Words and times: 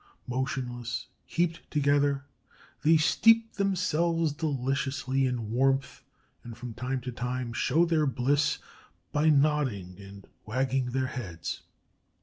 Motionless, 0.25 1.09
heaped 1.25 1.69
together, 1.69 2.25
they 2.81 2.97
steep 2.97 3.53
themselves 3.53 4.33
deliciously 4.33 5.27
in 5.27 5.51
warmth 5.51 6.01
and 6.43 6.57
from 6.57 6.73
time 6.73 7.01
to 7.01 7.11
time 7.11 7.53
show 7.53 7.85
their 7.85 8.07
bliss 8.07 8.57
by 9.11 9.29
nodding 9.29 9.97
and 9.99 10.25
wagging 10.47 10.87
their 10.89 11.05
heads. 11.05 11.61